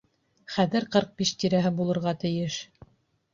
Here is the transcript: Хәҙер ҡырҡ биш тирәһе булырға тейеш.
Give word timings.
Хәҙер 0.53 0.87
ҡырҡ 0.95 1.11
биш 1.19 1.33
тирәһе 1.43 1.73
булырға 1.83 2.15
тейеш. 2.25 2.59